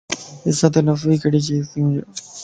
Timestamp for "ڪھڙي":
1.23-1.39